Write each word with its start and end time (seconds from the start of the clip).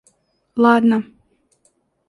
Ладно! 0.65 0.97